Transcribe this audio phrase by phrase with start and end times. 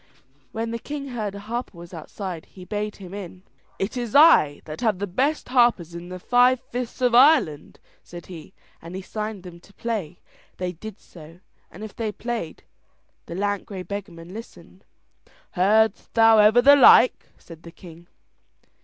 [0.51, 3.43] When the king heard a harper was outside, he bade him in.
[3.77, 8.25] "It is I that have the best harpers in the five fifths of Ireland," said
[8.25, 10.19] he, and he signed them to play.
[10.57, 12.63] They did so, and if they played,
[13.27, 14.85] the lank grey beggarman listened.
[15.51, 18.07] "Heardst thou ever the like?" said the king.